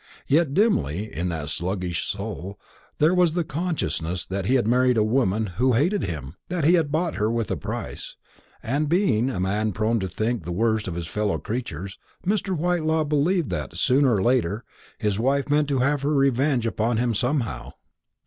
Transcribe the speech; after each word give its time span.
Yet 0.25 0.55
dimly, 0.55 1.15
in 1.15 1.29
that 1.29 1.49
sluggish 1.49 2.03
soul, 2.07 2.59
there 2.97 3.13
was 3.13 3.33
the 3.33 3.43
consciousness 3.43 4.25
that 4.25 4.47
he 4.47 4.55
had 4.55 4.65
married 4.67 4.97
a 4.97 5.03
woman 5.03 5.45
who 5.61 5.73
hated 5.73 6.05
him, 6.05 6.37
that 6.49 6.63
he 6.63 6.73
had 6.73 6.91
bought 6.91 7.17
her 7.17 7.29
with 7.29 7.51
a 7.51 7.55
price; 7.55 8.15
and, 8.63 8.89
being 8.89 9.29
a 9.29 9.39
man 9.39 9.73
prone 9.73 9.99
to 9.99 10.09
think 10.09 10.41
the 10.41 10.51
worst 10.51 10.87
of 10.87 10.95
his 10.95 11.05
fellow 11.05 11.37
creatures, 11.37 11.99
Mr. 12.25 12.57
Whitelaw 12.57 13.03
believed 13.03 13.51
that, 13.51 13.77
sooner 13.77 14.15
or 14.15 14.23
later, 14.23 14.63
his 14.97 15.19
wife 15.19 15.51
meant 15.51 15.67
to 15.67 15.81
have 15.81 16.01
her 16.01 16.15
revenge 16.15 16.65
upon 16.65 16.97
him 16.97 17.13
somehow. 17.13 17.73